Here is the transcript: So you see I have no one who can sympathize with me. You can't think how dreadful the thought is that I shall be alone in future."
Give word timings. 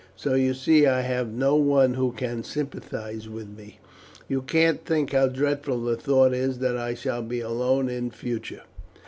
So 0.15 0.33
you 0.33 0.55
see 0.55 0.87
I 0.87 1.01
have 1.01 1.31
no 1.31 1.55
one 1.55 1.93
who 1.93 2.11
can 2.11 2.43
sympathize 2.43 3.29
with 3.29 3.55
me. 3.55 3.77
You 4.27 4.41
can't 4.41 4.83
think 4.83 5.11
how 5.11 5.27
dreadful 5.27 5.79
the 5.83 5.95
thought 5.95 6.33
is 6.33 6.57
that 6.57 6.75
I 6.75 6.95
shall 6.95 7.21
be 7.21 7.39
alone 7.41 7.87
in 7.87 8.09
future." 8.09 8.63